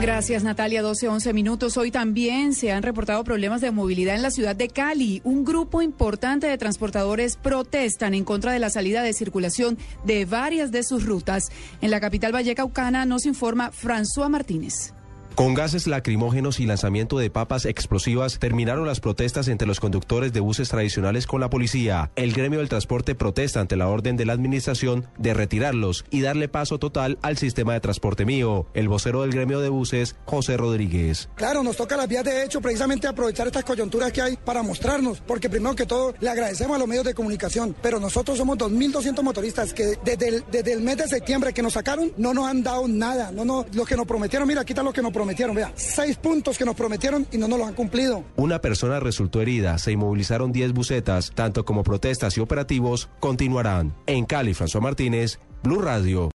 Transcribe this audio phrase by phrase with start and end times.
[0.00, 0.80] Gracias, Natalia.
[0.80, 1.76] 12, 11 minutos.
[1.76, 5.20] Hoy también se han reportado problemas de movilidad en la ciudad de Cali.
[5.24, 10.70] Un grupo importante de transportadores protestan en contra de la salida de circulación de varias
[10.70, 11.50] de sus rutas.
[11.80, 14.94] En la capital vallecaucana nos informa François Martínez.
[15.38, 20.40] Con gases lacrimógenos y lanzamiento de papas explosivas terminaron las protestas entre los conductores de
[20.40, 22.10] buses tradicionales con la policía.
[22.16, 26.48] El gremio del transporte protesta ante la orden de la administración de retirarlos y darle
[26.48, 28.66] paso total al sistema de transporte mío.
[28.74, 31.28] El vocero del gremio de buses, José Rodríguez.
[31.36, 35.20] Claro, nos toca las vías de hecho precisamente aprovechar estas coyunturas que hay para mostrarnos,
[35.20, 39.22] porque primero que todo le agradecemos a los medios de comunicación, pero nosotros somos 2.200
[39.22, 43.30] motoristas que desde el, mes de septiembre que nos sacaron no nos han dado nada,
[43.30, 46.16] no, no, lo que nos prometieron, mira, aquí está lo que nos prometieron vea, seis
[46.16, 48.24] puntos que nos prometieron y no nos los han cumplido.
[48.36, 53.94] Una persona resultó herida, se inmovilizaron 10 bucetas, tanto como protestas y operativos continuarán.
[54.06, 56.30] En Cali, François Martínez, Blue Radio.